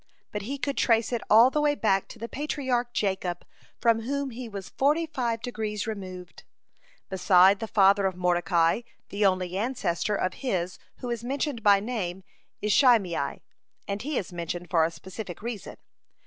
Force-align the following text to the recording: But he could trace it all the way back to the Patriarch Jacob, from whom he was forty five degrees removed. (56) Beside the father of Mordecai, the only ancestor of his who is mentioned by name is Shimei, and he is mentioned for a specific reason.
But 0.31 0.41
he 0.41 0.57
could 0.57 0.77
trace 0.77 1.13
it 1.13 1.21
all 1.29 1.51
the 1.51 1.61
way 1.61 1.75
back 1.75 2.07
to 2.07 2.17
the 2.17 2.27
Patriarch 2.27 2.91
Jacob, 2.91 3.45
from 3.77 4.01
whom 4.01 4.31
he 4.31 4.49
was 4.49 4.69
forty 4.69 5.05
five 5.05 5.43
degrees 5.43 5.85
removed. 5.85 6.41
(56) 7.09 7.09
Beside 7.11 7.59
the 7.59 7.67
father 7.67 8.07
of 8.07 8.15
Mordecai, 8.15 8.81
the 9.09 9.27
only 9.27 9.55
ancestor 9.55 10.15
of 10.15 10.33
his 10.41 10.79
who 11.01 11.11
is 11.11 11.23
mentioned 11.23 11.61
by 11.61 11.79
name 11.79 12.23
is 12.63 12.73
Shimei, 12.73 13.41
and 13.87 14.01
he 14.01 14.17
is 14.17 14.33
mentioned 14.33 14.71
for 14.71 14.83
a 14.83 14.89
specific 14.89 15.43
reason. 15.43 15.77